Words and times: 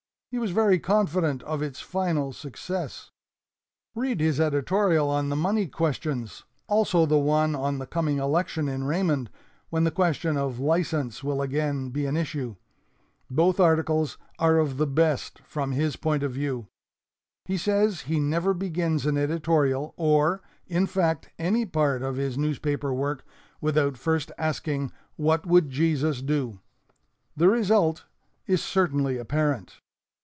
He 0.33 0.39
was 0.39 0.51
very 0.51 0.79
confident 0.79 1.43
of 1.43 1.61
its 1.61 1.81
final 1.81 2.31
success. 2.31 3.11
Read 3.93 4.21
his 4.21 4.39
editorial 4.39 5.09
on 5.09 5.27
the 5.27 5.35
money 5.35 5.67
questions, 5.67 6.45
also 6.67 7.05
the 7.05 7.17
one 7.19 7.53
on 7.53 7.79
the 7.79 7.85
coming 7.85 8.17
election 8.17 8.69
in 8.69 8.85
Raymond 8.85 9.29
when 9.71 9.83
the 9.83 9.91
question 9.91 10.37
of 10.37 10.57
license 10.57 11.21
will 11.21 11.41
again 11.41 11.89
be 11.89 12.05
an 12.05 12.15
issue. 12.15 12.55
Both 13.29 13.59
articles 13.59 14.17
are 14.39 14.57
of 14.57 14.77
the 14.77 14.87
best 14.87 15.39
from 15.39 15.73
his 15.73 15.97
point 15.97 16.23
of 16.23 16.31
view. 16.31 16.67
He 17.43 17.57
says 17.57 18.03
he 18.03 18.17
never 18.17 18.53
begins 18.53 19.05
an 19.05 19.17
editorial 19.17 19.93
or, 19.97 20.41
in 20.65 20.87
fact, 20.87 21.27
any 21.39 21.65
part 21.65 22.01
of 22.03 22.15
his 22.15 22.37
newspaper 22.37 22.93
work, 22.93 23.25
without 23.59 23.97
first 23.97 24.31
asking, 24.37 24.93
'What 25.17 25.45
would 25.45 25.69
Jesus 25.69 26.21
do?' 26.21 26.61
The 27.35 27.49
result 27.49 28.05
is 28.47 28.63
certainly 28.63 29.17
apparent. 29.17 29.81